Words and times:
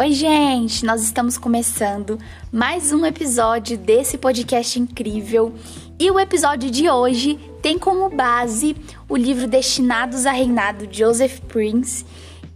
Oi, 0.00 0.12
gente! 0.12 0.84
Nós 0.84 1.02
estamos 1.02 1.36
começando 1.36 2.20
mais 2.52 2.92
um 2.92 3.04
episódio 3.04 3.76
desse 3.76 4.16
podcast 4.16 4.78
incrível. 4.78 5.52
E 5.98 6.08
o 6.08 6.20
episódio 6.20 6.70
de 6.70 6.88
hoje 6.88 7.36
tem 7.60 7.76
como 7.80 8.08
base 8.08 8.76
o 9.08 9.16
livro 9.16 9.48
Destinados 9.48 10.24
a 10.24 10.30
Reinar 10.30 10.76
do 10.76 10.86
Joseph 10.88 11.40
Prince. 11.48 12.06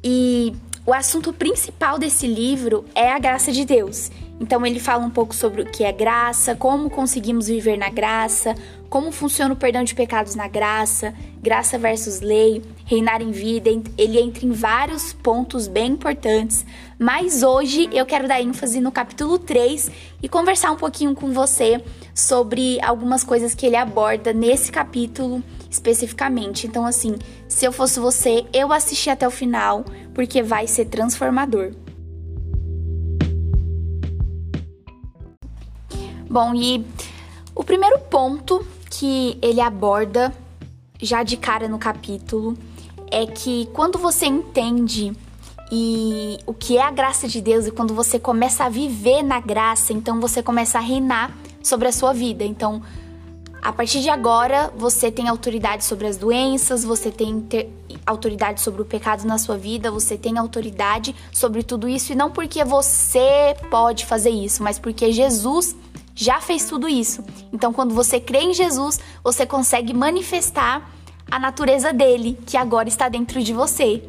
E 0.04 0.54
o 0.86 0.94
assunto 0.94 1.32
principal 1.32 1.98
desse 1.98 2.28
livro 2.28 2.84
é 2.94 3.10
a 3.10 3.18
graça 3.18 3.50
de 3.50 3.64
Deus. 3.64 4.08
Então 4.42 4.66
ele 4.66 4.80
fala 4.80 5.04
um 5.04 5.10
pouco 5.10 5.32
sobre 5.36 5.62
o 5.62 5.64
que 5.64 5.84
é 5.84 5.92
graça, 5.92 6.56
como 6.56 6.90
conseguimos 6.90 7.46
viver 7.46 7.78
na 7.78 7.88
graça, 7.88 8.56
como 8.90 9.12
funciona 9.12 9.54
o 9.54 9.56
perdão 9.56 9.84
de 9.84 9.94
pecados 9.94 10.34
na 10.34 10.48
graça, 10.48 11.14
graça 11.40 11.78
versus 11.78 12.20
lei, 12.20 12.60
reinar 12.84 13.22
em 13.22 13.30
vida. 13.30 13.70
Ele 13.96 14.18
entra 14.18 14.44
em 14.44 14.50
vários 14.50 15.12
pontos 15.12 15.68
bem 15.68 15.92
importantes, 15.92 16.66
mas 16.98 17.44
hoje 17.44 17.88
eu 17.92 18.04
quero 18.04 18.26
dar 18.26 18.42
ênfase 18.42 18.80
no 18.80 18.90
capítulo 18.90 19.38
3 19.38 19.88
e 20.20 20.28
conversar 20.28 20.72
um 20.72 20.76
pouquinho 20.76 21.14
com 21.14 21.32
você 21.32 21.80
sobre 22.12 22.80
algumas 22.82 23.22
coisas 23.22 23.54
que 23.54 23.64
ele 23.64 23.76
aborda 23.76 24.32
nesse 24.32 24.72
capítulo 24.72 25.40
especificamente. 25.70 26.66
Então 26.66 26.84
assim, 26.84 27.14
se 27.46 27.64
eu 27.64 27.70
fosse 27.70 28.00
você, 28.00 28.44
eu 28.52 28.72
assisti 28.72 29.08
até 29.08 29.26
o 29.26 29.30
final, 29.30 29.84
porque 30.12 30.42
vai 30.42 30.66
ser 30.66 30.86
transformador. 30.86 31.70
Bom, 36.32 36.54
e 36.54 36.82
o 37.54 37.62
primeiro 37.62 37.98
ponto 37.98 38.66
que 38.88 39.36
ele 39.42 39.60
aborda 39.60 40.32
já 40.98 41.22
de 41.22 41.36
cara 41.36 41.68
no 41.68 41.78
capítulo 41.78 42.56
é 43.10 43.26
que 43.26 43.68
quando 43.74 43.98
você 43.98 44.24
entende 44.24 45.12
e 45.70 46.38
o 46.46 46.54
que 46.54 46.78
é 46.78 46.82
a 46.82 46.90
graça 46.90 47.28
de 47.28 47.38
Deus 47.42 47.66
e 47.66 47.70
quando 47.70 47.92
você 47.92 48.18
começa 48.18 48.64
a 48.64 48.70
viver 48.70 49.22
na 49.22 49.40
graça, 49.40 49.92
então 49.92 50.22
você 50.22 50.42
começa 50.42 50.78
a 50.78 50.80
reinar 50.80 51.36
sobre 51.62 51.88
a 51.88 51.92
sua 51.92 52.14
vida. 52.14 52.42
Então, 52.44 52.80
a 53.60 53.70
partir 53.70 54.00
de 54.00 54.08
agora, 54.08 54.72
você 54.74 55.10
tem 55.10 55.28
autoridade 55.28 55.84
sobre 55.84 56.06
as 56.06 56.16
doenças, 56.16 56.82
você 56.82 57.10
tem 57.10 57.46
autoridade 58.06 58.62
sobre 58.62 58.80
o 58.80 58.86
pecado 58.86 59.26
na 59.26 59.36
sua 59.36 59.58
vida, 59.58 59.90
você 59.90 60.16
tem 60.16 60.38
autoridade 60.38 61.14
sobre 61.30 61.62
tudo 61.62 61.86
isso 61.86 62.12
e 62.12 62.14
não 62.14 62.30
porque 62.30 62.64
você 62.64 63.54
pode 63.70 64.06
fazer 64.06 64.30
isso, 64.30 64.62
mas 64.62 64.78
porque 64.78 65.12
Jesus 65.12 65.76
já 66.14 66.40
fez 66.40 66.66
tudo 66.66 66.88
isso. 66.88 67.24
Então, 67.52 67.72
quando 67.72 67.94
você 67.94 68.20
crê 68.20 68.40
em 68.40 68.54
Jesus, 68.54 68.98
você 69.22 69.46
consegue 69.46 69.94
manifestar 69.94 70.90
a 71.30 71.38
natureza 71.38 71.92
dele, 71.92 72.38
que 72.46 72.56
agora 72.56 72.88
está 72.88 73.08
dentro 73.08 73.42
de 73.42 73.52
você. 73.52 74.02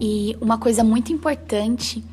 E 0.00 0.36
uma 0.40 0.58
coisa 0.58 0.84
muito 0.84 1.12
importante 1.12 2.04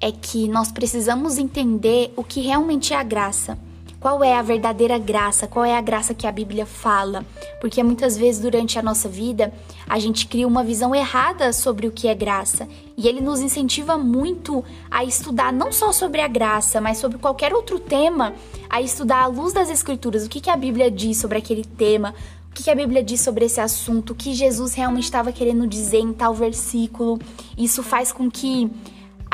é 0.00 0.12
que 0.12 0.48
nós 0.48 0.70
precisamos 0.70 1.38
entender 1.38 2.12
o 2.16 2.24
que 2.24 2.40
realmente 2.40 2.92
é 2.92 2.96
a 2.96 3.02
graça. 3.02 3.58
Qual 4.04 4.22
é 4.22 4.36
a 4.36 4.42
verdadeira 4.42 4.98
graça? 4.98 5.46
Qual 5.46 5.64
é 5.64 5.74
a 5.74 5.80
graça 5.80 6.12
que 6.12 6.26
a 6.26 6.30
Bíblia 6.30 6.66
fala? 6.66 7.24
Porque 7.58 7.82
muitas 7.82 8.18
vezes 8.18 8.38
durante 8.38 8.78
a 8.78 8.82
nossa 8.82 9.08
vida 9.08 9.50
a 9.88 9.98
gente 9.98 10.26
cria 10.26 10.46
uma 10.46 10.62
visão 10.62 10.94
errada 10.94 11.54
sobre 11.54 11.86
o 11.86 11.90
que 11.90 12.06
é 12.06 12.14
graça. 12.14 12.68
E 12.98 13.08
ele 13.08 13.22
nos 13.22 13.40
incentiva 13.40 13.96
muito 13.96 14.62
a 14.90 15.02
estudar 15.02 15.54
não 15.54 15.72
só 15.72 15.90
sobre 15.90 16.20
a 16.20 16.28
graça, 16.28 16.82
mas 16.82 16.98
sobre 16.98 17.16
qualquer 17.16 17.54
outro 17.54 17.78
tema, 17.78 18.34
a 18.68 18.82
estudar 18.82 19.22
à 19.22 19.26
luz 19.26 19.54
das 19.54 19.70
Escrituras 19.70 20.26
o 20.26 20.28
que, 20.28 20.42
que 20.42 20.50
a 20.50 20.56
Bíblia 20.56 20.90
diz 20.90 21.16
sobre 21.16 21.38
aquele 21.38 21.64
tema, 21.64 22.14
o 22.50 22.52
que 22.52 22.70
a 22.70 22.74
Bíblia 22.74 23.02
diz 23.02 23.22
sobre 23.22 23.46
esse 23.46 23.58
assunto, 23.58 24.10
o 24.10 24.14
que 24.14 24.34
Jesus 24.34 24.74
realmente 24.74 25.04
estava 25.04 25.32
querendo 25.32 25.66
dizer 25.66 26.00
em 26.00 26.12
tal 26.12 26.34
versículo. 26.34 27.18
Isso 27.56 27.82
faz 27.82 28.12
com 28.12 28.30
que 28.30 28.70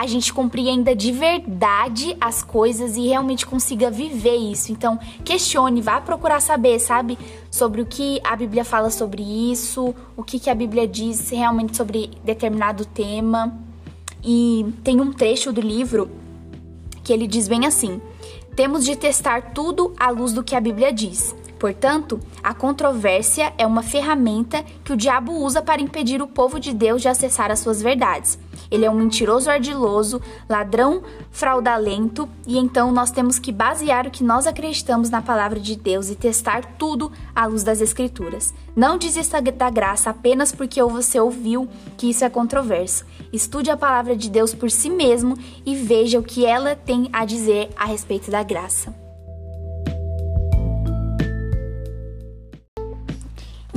a 0.00 0.06
gente 0.06 0.32
compreenda 0.32 0.96
de 0.96 1.12
verdade 1.12 2.16
as 2.18 2.42
coisas 2.42 2.96
e 2.96 3.06
realmente 3.06 3.44
consiga 3.44 3.90
viver 3.90 4.34
isso. 4.34 4.72
Então, 4.72 4.98
questione, 5.22 5.82
vá 5.82 6.00
procurar 6.00 6.40
saber, 6.40 6.78
sabe, 6.78 7.18
sobre 7.50 7.82
o 7.82 7.86
que 7.86 8.18
a 8.24 8.34
Bíblia 8.34 8.64
fala 8.64 8.88
sobre 8.88 9.22
isso, 9.22 9.94
o 10.16 10.22
que, 10.22 10.38
que 10.38 10.48
a 10.48 10.54
Bíblia 10.54 10.88
diz 10.88 11.28
realmente 11.28 11.76
sobre 11.76 12.12
determinado 12.24 12.86
tema. 12.86 13.54
E 14.24 14.72
tem 14.82 15.02
um 15.02 15.12
trecho 15.12 15.52
do 15.52 15.60
livro 15.60 16.10
que 17.04 17.12
ele 17.12 17.26
diz 17.26 17.46
bem 17.46 17.66
assim: 17.66 18.00
temos 18.56 18.86
de 18.86 18.96
testar 18.96 19.52
tudo 19.52 19.92
à 20.00 20.08
luz 20.08 20.32
do 20.32 20.42
que 20.42 20.56
a 20.56 20.60
Bíblia 20.62 20.94
diz. 20.94 21.36
Portanto, 21.60 22.18
a 22.42 22.54
controvérsia 22.54 23.52
é 23.58 23.66
uma 23.66 23.82
ferramenta 23.82 24.64
que 24.82 24.94
o 24.94 24.96
diabo 24.96 25.32
usa 25.32 25.60
para 25.60 25.82
impedir 25.82 26.22
o 26.22 26.26
povo 26.26 26.58
de 26.58 26.72
Deus 26.72 27.02
de 27.02 27.08
acessar 27.08 27.50
as 27.50 27.58
suas 27.58 27.82
verdades. 27.82 28.38
Ele 28.70 28.86
é 28.86 28.90
um 28.90 28.94
mentiroso 28.94 29.50
ardiloso, 29.50 30.22
ladrão 30.48 31.02
fraudulento, 31.30 32.26
e 32.46 32.56
então 32.56 32.90
nós 32.90 33.10
temos 33.10 33.38
que 33.38 33.52
basear 33.52 34.06
o 34.06 34.10
que 34.10 34.24
nós 34.24 34.46
acreditamos 34.46 35.10
na 35.10 35.20
palavra 35.20 35.60
de 35.60 35.76
Deus 35.76 36.08
e 36.08 36.14
testar 36.14 36.64
tudo 36.78 37.12
à 37.34 37.44
luz 37.44 37.62
das 37.62 37.82
Escrituras. 37.82 38.54
Não 38.74 38.96
desista 38.96 39.42
da 39.42 39.68
graça 39.68 40.08
apenas 40.08 40.52
porque 40.52 40.82
você 40.82 41.20
ouviu 41.20 41.68
que 41.98 42.08
isso 42.08 42.24
é 42.24 42.30
controverso. 42.30 43.04
Estude 43.30 43.70
a 43.70 43.76
palavra 43.76 44.16
de 44.16 44.30
Deus 44.30 44.54
por 44.54 44.70
si 44.70 44.88
mesmo 44.88 45.36
e 45.66 45.76
veja 45.76 46.18
o 46.18 46.22
que 46.22 46.46
ela 46.46 46.74
tem 46.74 47.10
a 47.12 47.26
dizer 47.26 47.68
a 47.76 47.84
respeito 47.84 48.30
da 48.30 48.42
graça. 48.42 49.09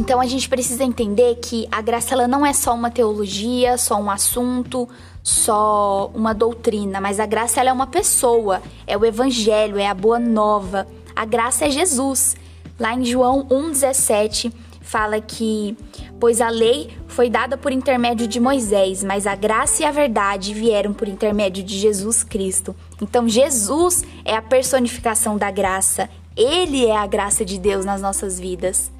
Então 0.03 0.19
a 0.19 0.25
gente 0.25 0.49
precisa 0.49 0.83
entender 0.83 1.35
que 1.35 1.65
a 1.71 1.81
graça 1.81 2.13
ela 2.13 2.27
não 2.27 2.45
é 2.45 2.51
só 2.51 2.75
uma 2.75 2.91
teologia, 2.91 3.77
só 3.77 3.95
um 3.95 4.11
assunto, 4.11 4.85
só 5.23 6.11
uma 6.13 6.33
doutrina, 6.33 6.99
mas 6.99 7.21
a 7.21 7.25
graça 7.25 7.61
ela 7.61 7.69
é 7.69 7.73
uma 7.73 7.87
pessoa, 7.87 8.61
é 8.85 8.97
o 8.97 9.05
evangelho, 9.05 9.79
é 9.79 9.87
a 9.87 9.93
boa 9.93 10.19
nova. 10.19 10.85
A 11.15 11.23
graça 11.23 11.67
é 11.67 11.69
Jesus. 11.69 12.35
Lá 12.77 12.93
em 12.93 13.05
João 13.05 13.47
1:17 13.49 14.51
fala 14.81 15.21
que 15.21 15.77
pois 16.19 16.41
a 16.41 16.49
lei 16.49 16.89
foi 17.07 17.29
dada 17.29 17.55
por 17.57 17.71
intermédio 17.71 18.27
de 18.27 18.41
Moisés, 18.41 19.05
mas 19.05 19.25
a 19.25 19.35
graça 19.35 19.83
e 19.83 19.85
a 19.85 19.91
verdade 19.91 20.53
vieram 20.53 20.91
por 20.91 21.07
intermédio 21.07 21.63
de 21.63 21.79
Jesus 21.79 22.25
Cristo. 22.25 22.75
Então 23.01 23.29
Jesus 23.29 24.03
é 24.25 24.35
a 24.35 24.41
personificação 24.41 25.37
da 25.37 25.49
graça. 25.49 26.09
Ele 26.35 26.85
é 26.85 26.97
a 26.97 27.07
graça 27.07 27.45
de 27.45 27.57
Deus 27.57 27.85
nas 27.85 28.01
nossas 28.01 28.37
vidas. 28.37 28.91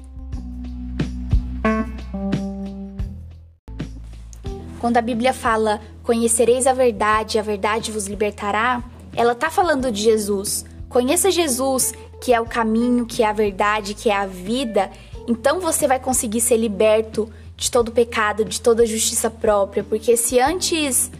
Quando 4.84 4.98
a 4.98 5.00
Bíblia 5.00 5.32
fala 5.32 5.80
conhecereis 6.02 6.66
a 6.66 6.74
verdade, 6.74 7.38
a 7.38 7.42
verdade 7.42 7.90
vos 7.90 8.06
libertará, 8.06 8.84
ela 9.16 9.32
está 9.32 9.48
falando 9.48 9.90
de 9.90 10.02
Jesus. 10.02 10.62
Conheça 10.90 11.30
Jesus, 11.30 11.94
que 12.20 12.34
é 12.34 12.38
o 12.38 12.44
caminho, 12.44 13.06
que 13.06 13.22
é 13.22 13.26
a 13.26 13.32
verdade, 13.32 13.94
que 13.94 14.10
é 14.10 14.14
a 14.14 14.26
vida. 14.26 14.90
Então 15.26 15.58
você 15.58 15.88
vai 15.88 15.98
conseguir 15.98 16.42
ser 16.42 16.58
liberto 16.58 17.32
de 17.56 17.70
todo 17.70 17.92
pecado, 17.92 18.44
de 18.44 18.60
toda 18.60 18.84
justiça 18.84 19.30
própria, 19.30 19.82
porque 19.82 20.18
se 20.18 20.38
antes 20.38 21.10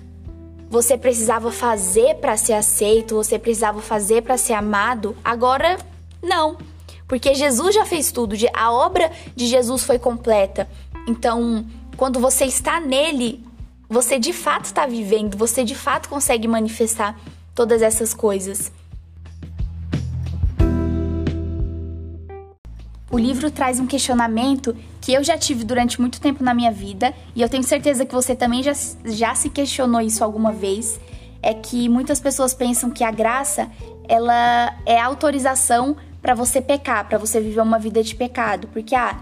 você 0.68 0.98
precisava 0.98 1.50
fazer 1.50 2.16
para 2.16 2.36
ser 2.36 2.52
aceito, 2.52 3.14
você 3.14 3.38
precisava 3.38 3.80
fazer 3.80 4.20
para 4.24 4.36
ser 4.36 4.52
amado, 4.52 5.16
agora 5.24 5.78
não. 6.22 6.58
Porque 7.08 7.34
Jesus 7.34 7.74
já 7.74 7.86
fez 7.86 8.12
tudo, 8.12 8.36
a 8.52 8.70
obra 8.70 9.10
de 9.34 9.46
Jesus 9.46 9.84
foi 9.84 9.98
completa. 9.98 10.68
Então, 11.08 11.64
quando 11.96 12.20
você 12.20 12.44
está 12.44 12.78
nele, 12.78 13.42
você 13.94 14.18
de 14.18 14.32
fato 14.32 14.64
está 14.64 14.86
vivendo, 14.86 15.36
você 15.36 15.62
de 15.62 15.76
fato 15.76 16.08
consegue 16.08 16.48
manifestar 16.48 17.16
todas 17.54 17.80
essas 17.80 18.12
coisas. 18.12 18.72
O 23.08 23.16
livro 23.16 23.52
traz 23.52 23.78
um 23.78 23.86
questionamento 23.86 24.76
que 25.00 25.12
eu 25.12 25.22
já 25.22 25.38
tive 25.38 25.62
durante 25.62 26.00
muito 26.00 26.20
tempo 26.20 26.42
na 26.42 26.52
minha 26.52 26.72
vida 26.72 27.14
e 27.36 27.40
eu 27.40 27.48
tenho 27.48 27.62
certeza 27.62 28.04
que 28.04 28.12
você 28.12 28.34
também 28.34 28.64
já, 28.64 28.72
já 29.04 29.32
se 29.36 29.48
questionou 29.48 30.00
isso 30.00 30.24
alguma 30.24 30.50
vez. 30.50 30.98
É 31.40 31.54
que 31.54 31.88
muitas 31.88 32.18
pessoas 32.18 32.52
pensam 32.52 32.90
que 32.90 33.04
a 33.04 33.12
graça 33.12 33.70
ela 34.08 34.76
é 34.84 35.00
autorização 35.00 35.96
para 36.20 36.34
você 36.34 36.60
pecar, 36.60 37.06
para 37.08 37.16
você 37.16 37.40
viver 37.40 37.60
uma 37.60 37.78
vida 37.78 38.02
de 38.02 38.16
pecado, 38.16 38.66
porque 38.72 38.96
ah, 38.96 39.20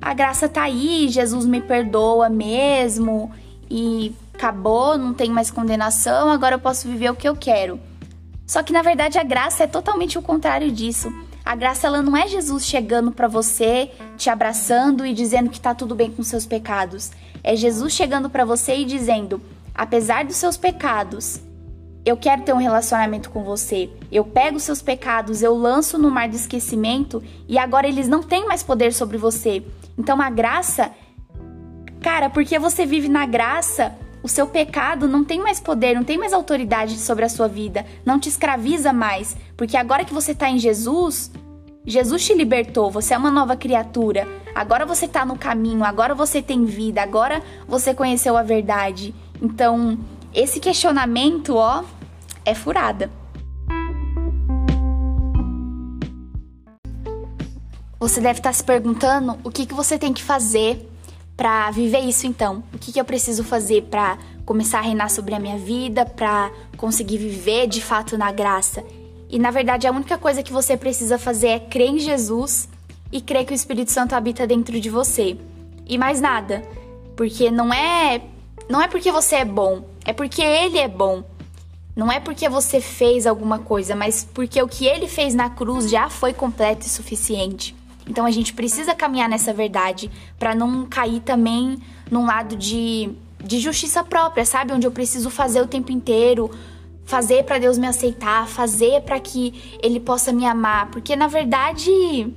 a 0.00 0.14
graça 0.14 0.48
tá 0.48 0.62
aí, 0.62 1.06
Jesus 1.10 1.44
me 1.44 1.60
perdoa 1.60 2.30
mesmo 2.30 3.30
e 3.70 4.14
acabou, 4.34 4.96
não 4.98 5.14
tem 5.14 5.30
mais 5.30 5.50
condenação, 5.50 6.28
agora 6.30 6.54
eu 6.54 6.58
posso 6.58 6.88
viver 6.88 7.10
o 7.10 7.16
que 7.16 7.28
eu 7.28 7.36
quero. 7.36 7.80
Só 8.46 8.62
que 8.62 8.72
na 8.72 8.82
verdade 8.82 9.18
a 9.18 9.24
graça 9.24 9.64
é 9.64 9.66
totalmente 9.66 10.18
o 10.18 10.22
contrário 10.22 10.70
disso. 10.70 11.12
A 11.44 11.54
graça 11.54 11.86
ela 11.86 12.02
não 12.02 12.16
é 12.16 12.26
Jesus 12.28 12.66
chegando 12.66 13.12
para 13.12 13.28
você, 13.28 13.90
te 14.16 14.28
abraçando 14.30 15.06
e 15.06 15.12
dizendo 15.12 15.50
que 15.50 15.60
tá 15.60 15.74
tudo 15.74 15.94
bem 15.94 16.10
com 16.10 16.22
seus 16.22 16.46
pecados. 16.46 17.10
É 17.42 17.54
Jesus 17.54 17.92
chegando 17.92 18.28
para 18.28 18.44
você 18.44 18.76
e 18.76 18.84
dizendo: 18.84 19.40
"Apesar 19.74 20.24
dos 20.24 20.36
seus 20.36 20.56
pecados, 20.56 21.40
eu 22.04 22.16
quero 22.16 22.42
ter 22.42 22.52
um 22.52 22.58
relacionamento 22.58 23.30
com 23.30 23.42
você. 23.42 23.90
Eu 24.12 24.24
pego 24.24 24.60
seus 24.60 24.80
pecados, 24.80 25.42
eu 25.42 25.56
lanço 25.56 25.98
no 25.98 26.08
mar 26.08 26.28
do 26.28 26.36
esquecimento 26.36 27.20
e 27.48 27.58
agora 27.58 27.88
eles 27.88 28.06
não 28.06 28.22
têm 28.22 28.46
mais 28.46 28.62
poder 28.62 28.92
sobre 28.92 29.16
você. 29.16 29.64
Então 29.98 30.22
a 30.22 30.30
graça 30.30 30.92
Cara, 32.06 32.30
porque 32.30 32.56
você 32.56 32.86
vive 32.86 33.08
na 33.08 33.26
graça, 33.26 33.92
o 34.22 34.28
seu 34.28 34.46
pecado 34.46 35.08
não 35.08 35.24
tem 35.24 35.40
mais 35.40 35.58
poder, 35.58 35.96
não 35.96 36.04
tem 36.04 36.16
mais 36.16 36.32
autoridade 36.32 36.96
sobre 37.00 37.24
a 37.24 37.28
sua 37.28 37.48
vida, 37.48 37.84
não 38.04 38.20
te 38.20 38.28
escraviza 38.28 38.92
mais, 38.92 39.36
porque 39.56 39.76
agora 39.76 40.04
que 40.04 40.14
você 40.14 40.30
está 40.30 40.48
em 40.48 40.56
Jesus, 40.56 41.32
Jesus 41.84 42.24
te 42.24 42.32
libertou, 42.32 42.92
você 42.92 43.12
é 43.12 43.18
uma 43.18 43.32
nova 43.32 43.56
criatura. 43.56 44.24
Agora 44.54 44.86
você 44.86 45.06
está 45.06 45.26
no 45.26 45.36
caminho, 45.36 45.82
agora 45.82 46.14
você 46.14 46.40
tem 46.40 46.64
vida, 46.64 47.02
agora 47.02 47.42
você 47.66 47.92
conheceu 47.92 48.36
a 48.36 48.42
verdade. 48.44 49.12
Então, 49.42 49.98
esse 50.32 50.60
questionamento, 50.60 51.56
ó, 51.56 51.82
é 52.44 52.54
furada. 52.54 53.10
Você 57.98 58.20
deve 58.20 58.38
estar 58.38 58.52
se 58.52 58.62
perguntando 58.62 59.36
o 59.42 59.50
que, 59.50 59.66
que 59.66 59.74
você 59.74 59.98
tem 59.98 60.12
que 60.12 60.22
fazer 60.22 60.88
para 61.36 61.70
viver 61.70 62.00
isso 62.00 62.26
então. 62.26 62.62
O 62.72 62.78
que, 62.78 62.92
que 62.92 63.00
eu 63.00 63.04
preciso 63.04 63.44
fazer 63.44 63.82
para 63.82 64.18
começar 64.46 64.78
a 64.78 64.82
reinar 64.82 65.10
sobre 65.10 65.34
a 65.34 65.40
minha 65.40 65.58
vida, 65.58 66.06
para 66.06 66.52
conseguir 66.76 67.18
viver 67.18 67.66
de 67.66 67.82
fato 67.82 68.16
na 68.16 68.30
graça. 68.30 68.84
E 69.28 69.40
na 69.40 69.50
verdade 69.50 69.88
a 69.88 69.90
única 69.90 70.16
coisa 70.16 70.42
que 70.42 70.52
você 70.52 70.76
precisa 70.76 71.18
fazer 71.18 71.48
é 71.48 71.58
crer 71.58 71.90
em 71.90 71.98
Jesus 71.98 72.68
e 73.10 73.20
crer 73.20 73.44
que 73.44 73.52
o 73.52 73.54
Espírito 73.54 73.90
Santo 73.90 74.14
habita 74.14 74.46
dentro 74.46 74.80
de 74.80 74.88
você. 74.88 75.36
E 75.84 75.98
mais 75.98 76.20
nada. 76.20 76.62
Porque 77.16 77.50
não 77.50 77.74
é 77.74 78.22
não 78.68 78.80
é 78.80 78.86
porque 78.88 79.10
você 79.10 79.36
é 79.36 79.44
bom, 79.44 79.84
é 80.04 80.12
porque 80.12 80.42
ele 80.42 80.78
é 80.78 80.88
bom. 80.88 81.24
Não 81.94 82.12
é 82.12 82.20
porque 82.20 82.48
você 82.48 82.80
fez 82.80 83.26
alguma 83.26 83.58
coisa, 83.58 83.96
mas 83.96 84.28
porque 84.34 84.62
o 84.62 84.68
que 84.68 84.86
ele 84.86 85.08
fez 85.08 85.34
na 85.34 85.50
cruz 85.50 85.90
já 85.90 86.08
foi 86.08 86.32
completo 86.32 86.86
e 86.86 86.90
suficiente. 86.90 87.74
Então 88.08 88.24
a 88.24 88.30
gente 88.30 88.54
precisa 88.54 88.94
caminhar 88.94 89.28
nessa 89.28 89.52
verdade 89.52 90.10
para 90.38 90.54
não 90.54 90.86
cair 90.86 91.20
também 91.20 91.78
num 92.10 92.24
lado 92.24 92.56
de, 92.56 93.10
de 93.44 93.58
justiça 93.58 94.04
própria, 94.04 94.44
sabe? 94.44 94.72
Onde 94.72 94.86
eu 94.86 94.92
preciso 94.92 95.28
fazer 95.28 95.60
o 95.60 95.66
tempo 95.66 95.90
inteiro, 95.90 96.50
fazer 97.04 97.44
para 97.44 97.58
Deus 97.58 97.76
me 97.76 97.86
aceitar, 97.86 98.46
fazer 98.46 99.02
para 99.02 99.18
que 99.18 99.78
Ele 99.82 99.98
possa 99.98 100.32
me 100.32 100.46
amar, 100.46 100.90
porque 100.90 101.16
na 101.16 101.26
verdade 101.26 102.32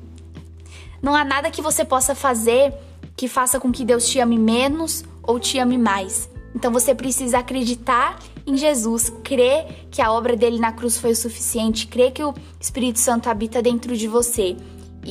não 1.01 1.16
há 1.16 1.24
nada 1.24 1.51
que 1.51 1.62
você 1.62 1.86
possa 1.86 2.16
fazer 2.16 2.74
que 3.16 3.27
faça 3.27 3.60
com 3.60 3.71
que 3.71 3.86
Deus 3.86 4.07
te 4.07 4.19
ame 4.19 4.38
menos 4.38 5.04
ou 5.21 5.39
te 5.39 5.60
ame 5.60 5.77
mais. 5.77 6.30
Então 6.56 6.71
você 6.71 6.95
precisa 6.95 7.39
acreditar 7.39 8.18
em 8.45 8.57
Jesus, 8.57 9.12
crer 9.24 9.88
que 9.92 10.01
a 10.01 10.12
obra 10.12 10.36
dele 10.36 10.57
na 10.57 10.71
cruz 10.71 10.98
foi 10.98 11.12
o 11.12 11.16
suficiente, 11.16 11.86
crer 11.86 12.12
que 12.12 12.24
o 12.24 12.33
Espírito 12.60 12.98
Santo 12.98 13.30
habita 13.30 13.62
dentro 13.62 13.95
de 13.95 14.07
você 14.07 14.57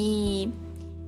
e 0.00 0.48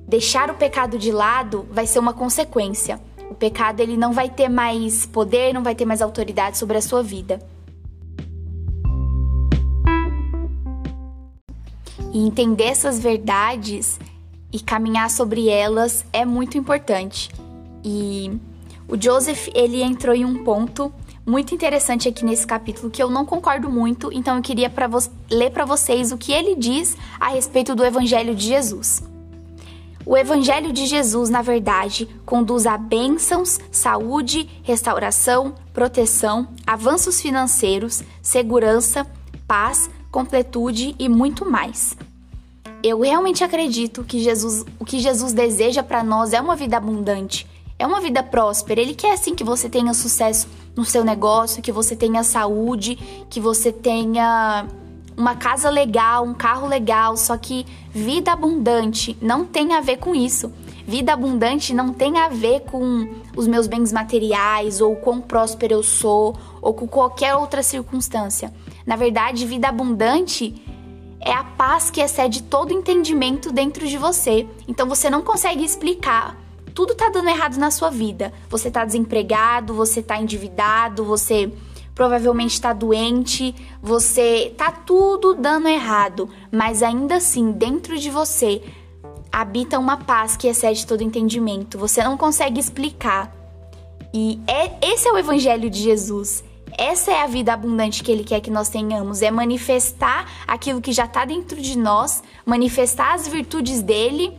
deixar 0.05 0.51
o 0.51 0.55
pecado 0.55 0.99
de 0.99 1.13
lado 1.13 1.65
vai 1.71 1.87
ser 1.87 1.97
uma 1.97 2.11
consequência. 2.11 2.99
O 3.29 3.33
pecado 3.33 3.79
ele 3.79 3.95
não 3.95 4.11
vai 4.11 4.29
ter 4.29 4.49
mais 4.49 5.05
poder, 5.05 5.53
não 5.53 5.63
vai 5.63 5.73
ter 5.73 5.85
mais 5.85 6.01
autoridade 6.01 6.57
sobre 6.57 6.77
a 6.77 6.81
sua 6.81 7.01
vida. 7.01 7.39
E 12.13 12.19
entender 12.27 12.65
essas 12.65 12.99
verdades 12.99 13.97
e 14.51 14.59
caminhar 14.59 15.09
sobre 15.09 15.47
elas 15.47 16.03
é 16.11 16.25
muito 16.25 16.57
importante. 16.57 17.31
E 17.85 18.37
o 18.89 19.01
Joseph, 19.01 19.47
ele 19.55 19.81
entrou 19.81 20.13
em 20.13 20.25
um 20.25 20.43
ponto 20.43 20.93
muito 21.31 21.55
interessante 21.55 22.09
aqui 22.09 22.25
nesse 22.25 22.45
capítulo 22.45 22.91
que 22.91 23.01
eu 23.01 23.09
não 23.09 23.25
concordo 23.25 23.69
muito, 23.69 24.11
então 24.11 24.35
eu 24.35 24.41
queria 24.41 24.69
pra 24.69 24.89
ler 25.29 25.49
para 25.49 25.63
vocês 25.63 26.11
o 26.11 26.17
que 26.17 26.33
ele 26.33 26.55
diz 26.55 26.97
a 27.17 27.29
respeito 27.29 27.73
do 27.73 27.85
Evangelho 27.85 28.35
de 28.35 28.47
Jesus. 28.47 29.01
O 30.05 30.17
Evangelho 30.17 30.73
de 30.73 30.85
Jesus, 30.85 31.29
na 31.29 31.41
verdade, 31.41 32.05
conduz 32.25 32.65
a 32.65 32.77
bênçãos, 32.77 33.59
saúde, 33.71 34.49
restauração, 34.61 35.55
proteção, 35.73 36.49
avanços 36.67 37.21
financeiros, 37.21 38.03
segurança, 38.21 39.07
paz, 39.47 39.89
completude 40.11 40.97
e 40.99 41.07
muito 41.07 41.49
mais. 41.49 41.95
Eu 42.83 42.99
realmente 42.99 43.41
acredito 43.41 44.03
que 44.03 44.19
Jesus, 44.19 44.65
o 44.77 44.83
que 44.83 44.99
Jesus 44.99 45.31
deseja 45.31 45.81
para 45.81 46.03
nós 46.03 46.33
é 46.33 46.41
uma 46.41 46.57
vida 46.57 46.75
abundante, 46.75 47.47
é 47.79 47.87
uma 47.87 48.01
vida 48.01 48.21
próspera. 48.21 48.81
Ele 48.81 48.93
quer 48.93 49.13
assim 49.13 49.33
que 49.33 49.45
você 49.45 49.69
tenha 49.69 49.93
sucesso 49.93 50.47
no 50.75 50.85
seu 50.85 51.03
negócio, 51.03 51.61
que 51.61 51.71
você 51.71 51.95
tenha 51.95 52.23
saúde, 52.23 52.95
que 53.29 53.39
você 53.39 53.71
tenha 53.71 54.67
uma 55.15 55.35
casa 55.35 55.69
legal, 55.69 56.23
um 56.23 56.33
carro 56.33 56.67
legal, 56.67 57.15
só 57.17 57.37
que 57.37 57.65
vida 57.91 58.31
abundante 58.31 59.17
não 59.21 59.45
tem 59.45 59.73
a 59.73 59.81
ver 59.81 59.97
com 59.97 60.15
isso. 60.15 60.51
Vida 60.87 61.13
abundante 61.13 61.73
não 61.73 61.93
tem 61.93 62.17
a 62.17 62.27
ver 62.27 62.61
com 62.61 63.07
os 63.35 63.47
meus 63.47 63.67
bens 63.67 63.91
materiais, 63.91 64.81
ou 64.81 64.95
quão 64.95 65.21
próspero 65.21 65.73
eu 65.75 65.83
sou, 65.83 66.35
ou 66.61 66.73
com 66.73 66.87
qualquer 66.87 67.35
outra 67.35 67.61
circunstância. 67.61 68.51
Na 68.85 68.95
verdade, 68.95 69.45
vida 69.45 69.67
abundante 69.67 70.55
é 71.19 71.31
a 71.31 71.43
paz 71.43 71.91
que 71.91 72.01
excede 72.01 72.41
todo 72.43 72.73
entendimento 72.73 73.51
dentro 73.51 73.87
de 73.87 73.97
você. 73.97 74.47
Então 74.67 74.87
você 74.87 75.09
não 75.09 75.21
consegue 75.21 75.63
explicar 75.63 76.35
tudo 76.73 76.95
tá 76.95 77.09
dando 77.09 77.29
errado 77.29 77.57
na 77.57 77.71
sua 77.71 77.89
vida. 77.89 78.33
Você 78.49 78.71
tá 78.71 78.85
desempregado, 78.85 79.73
você 79.73 80.01
tá 80.01 80.19
endividado, 80.19 81.03
você 81.03 81.51
provavelmente 81.93 82.53
está 82.53 82.73
doente, 82.73 83.53
você 83.81 84.53
tá 84.57 84.71
tudo 84.71 85.33
dando 85.33 85.67
errado, 85.67 86.29
mas 86.51 86.81
ainda 86.81 87.17
assim, 87.17 87.51
dentro 87.51 87.97
de 87.97 88.09
você 88.09 88.61
habita 89.31 89.79
uma 89.79 89.97
paz 89.97 90.35
que 90.35 90.47
excede 90.47 90.85
todo 90.85 91.03
entendimento. 91.03 91.77
Você 91.77 92.03
não 92.03 92.17
consegue 92.17 92.59
explicar. 92.59 93.33
E 94.13 94.39
é 94.47 94.71
esse 94.81 95.07
é 95.07 95.11
o 95.11 95.17
evangelho 95.17 95.69
de 95.69 95.79
Jesus. 95.79 96.43
Essa 96.77 97.11
é 97.11 97.21
a 97.21 97.27
vida 97.27 97.53
abundante 97.53 98.03
que 98.03 98.11
ele 98.11 98.23
quer 98.23 98.39
que 98.39 98.49
nós 98.49 98.69
tenhamos, 98.69 99.21
é 99.21 99.29
manifestar 99.29 100.29
aquilo 100.47 100.81
que 100.81 100.91
já 100.93 101.05
está 101.05 101.25
dentro 101.25 101.61
de 101.61 101.77
nós, 101.77 102.23
manifestar 102.45 103.13
as 103.13 103.27
virtudes 103.27 103.81
dele 103.81 104.37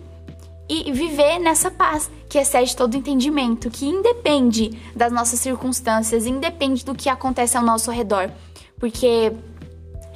e 0.73 0.91
viver 0.93 1.39
nessa 1.39 1.71
paz 1.71 2.11
que 2.29 2.39
excede 2.39 2.75
todo 2.75 2.97
entendimento, 2.97 3.71
que 3.71 3.85
independe 3.85 4.79
das 4.97 5.13
nossas 5.13 5.39
circunstâncias, 5.39 6.25
independe 6.25 6.85
do 6.85 6.95
que 6.95 7.11
acontece 7.11 7.57
ao 7.59 7.63
nosso 7.63 7.91
redor. 7.91 8.31
Porque 8.79 9.33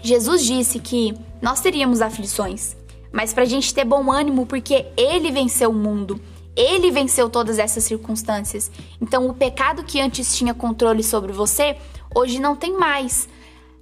Jesus 0.02 0.42
disse 0.42 0.78
que 0.78 1.14
nós 1.42 1.60
teríamos 1.60 2.00
aflições, 2.00 2.74
mas 3.12 3.34
para 3.34 3.42
a 3.42 3.46
gente 3.46 3.74
ter 3.74 3.84
bom 3.84 4.10
ânimo, 4.10 4.46
porque 4.46 4.86
Ele 4.96 5.30
venceu 5.30 5.70
o 5.70 5.74
mundo, 5.74 6.18
Ele 6.56 6.90
venceu 6.90 7.28
todas 7.28 7.58
essas 7.58 7.84
circunstâncias. 7.84 8.70
Então, 9.00 9.28
o 9.28 9.34
pecado 9.34 9.84
que 9.84 10.00
antes 10.00 10.34
tinha 10.36 10.54
controle 10.54 11.02
sobre 11.02 11.32
você, 11.32 11.76
hoje 12.14 12.40
não 12.40 12.56
tem 12.56 12.78
mais. 12.78 13.28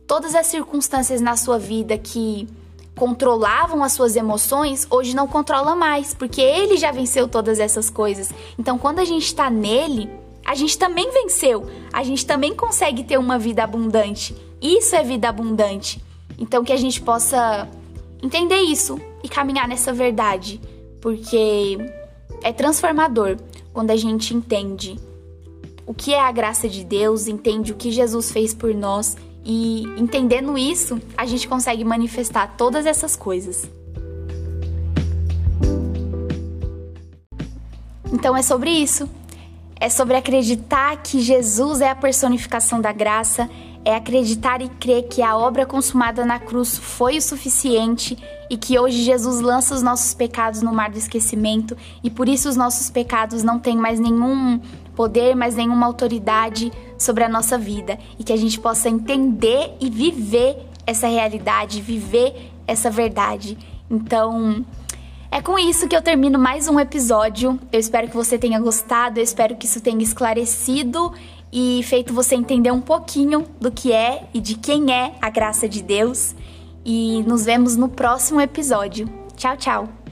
Todas 0.08 0.34
as 0.34 0.48
circunstâncias 0.48 1.20
na 1.20 1.36
sua 1.36 1.58
vida 1.58 1.96
que 1.96 2.48
controlavam 2.96 3.82
as 3.82 3.92
suas 3.92 4.16
emoções, 4.16 4.86
hoje 4.88 5.14
não 5.14 5.26
controla 5.26 5.74
mais, 5.74 6.14
porque 6.14 6.40
ele 6.40 6.76
já 6.76 6.92
venceu 6.92 7.26
todas 7.26 7.58
essas 7.58 7.90
coisas. 7.90 8.32
Então, 8.58 8.78
quando 8.78 9.00
a 9.00 9.04
gente 9.04 9.24
está 9.24 9.50
nele, 9.50 10.08
a 10.44 10.54
gente 10.54 10.78
também 10.78 11.10
venceu. 11.10 11.66
A 11.92 12.04
gente 12.04 12.24
também 12.24 12.54
consegue 12.54 13.02
ter 13.02 13.18
uma 13.18 13.38
vida 13.38 13.64
abundante. 13.64 14.36
Isso 14.60 14.94
é 14.94 15.02
vida 15.02 15.28
abundante. 15.28 16.02
Então, 16.38 16.64
que 16.64 16.72
a 16.72 16.76
gente 16.76 17.00
possa 17.00 17.68
entender 18.22 18.60
isso 18.62 19.00
e 19.22 19.28
caminhar 19.28 19.66
nessa 19.66 19.92
verdade, 19.92 20.60
porque 21.00 21.78
é 22.42 22.52
transformador 22.52 23.36
quando 23.72 23.90
a 23.90 23.96
gente 23.96 24.34
entende 24.34 24.98
o 25.86 25.92
que 25.92 26.14
é 26.14 26.20
a 26.20 26.32
graça 26.32 26.68
de 26.68 26.84
Deus, 26.84 27.26
entende 27.26 27.72
o 27.72 27.74
que 27.74 27.90
Jesus 27.90 28.30
fez 28.30 28.54
por 28.54 28.74
nós 28.74 29.16
e 29.44 29.82
entendendo 29.98 30.56
isso, 30.56 31.00
a 31.16 31.26
gente 31.26 31.46
consegue 31.46 31.84
manifestar 31.84 32.54
todas 32.56 32.86
essas 32.86 33.14
coisas. 33.14 33.68
Então 38.10 38.36
é 38.36 38.42
sobre 38.42 38.70
isso. 38.70 39.08
É 39.78 39.90
sobre 39.90 40.16
acreditar 40.16 40.96
que 41.02 41.20
Jesus 41.20 41.82
é 41.82 41.90
a 41.90 41.94
personificação 41.94 42.80
da 42.80 42.90
graça, 42.90 43.50
é 43.84 43.94
acreditar 43.94 44.62
e 44.62 44.68
crer 44.68 45.08
que 45.08 45.20
a 45.20 45.36
obra 45.36 45.66
consumada 45.66 46.24
na 46.24 46.38
cruz 46.38 46.78
foi 46.78 47.18
o 47.18 47.22
suficiente 47.22 48.16
e 48.48 48.56
que 48.56 48.78
hoje 48.78 49.02
Jesus 49.02 49.40
lança 49.40 49.74
os 49.74 49.82
nossos 49.82 50.14
pecados 50.14 50.62
no 50.62 50.72
mar 50.72 50.90
do 50.90 50.96
esquecimento 50.96 51.76
e 52.02 52.08
por 52.08 52.28
isso 52.28 52.48
os 52.48 52.56
nossos 52.56 52.88
pecados 52.88 53.42
não 53.42 53.58
têm 53.58 53.76
mais 53.76 54.00
nenhum 54.00 54.58
poder, 54.94 55.34
mais 55.34 55.56
nenhuma 55.56 55.84
autoridade 55.84 56.72
sobre 57.04 57.24
a 57.24 57.28
nossa 57.28 57.58
vida 57.58 57.98
e 58.18 58.24
que 58.24 58.32
a 58.32 58.36
gente 58.36 58.58
possa 58.58 58.88
entender 58.88 59.72
e 59.80 59.90
viver 59.90 60.56
essa 60.86 61.06
realidade, 61.06 61.80
viver 61.80 62.50
essa 62.66 62.90
verdade. 62.90 63.56
Então, 63.90 64.64
é 65.30 65.40
com 65.40 65.58
isso 65.58 65.88
que 65.88 65.96
eu 65.96 66.02
termino 66.02 66.38
mais 66.38 66.68
um 66.68 66.78
episódio. 66.78 67.58
Eu 67.72 67.80
espero 67.80 68.08
que 68.08 68.16
você 68.16 68.38
tenha 68.38 68.60
gostado, 68.60 69.18
eu 69.18 69.24
espero 69.24 69.56
que 69.56 69.66
isso 69.66 69.80
tenha 69.80 70.02
esclarecido 70.02 71.12
e 71.52 71.82
feito 71.84 72.12
você 72.12 72.34
entender 72.34 72.70
um 72.70 72.80
pouquinho 72.80 73.44
do 73.60 73.70
que 73.70 73.92
é 73.92 74.24
e 74.32 74.40
de 74.40 74.54
quem 74.54 74.92
é 74.92 75.14
a 75.20 75.30
graça 75.30 75.68
de 75.68 75.82
Deus. 75.82 76.34
E 76.84 77.22
nos 77.26 77.44
vemos 77.44 77.76
no 77.76 77.88
próximo 77.88 78.40
episódio. 78.40 79.08
Tchau, 79.36 79.56
tchau! 79.56 80.03